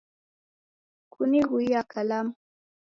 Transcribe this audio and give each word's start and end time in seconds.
kunighuiya 1.11 1.81
kalamu? 1.91 2.33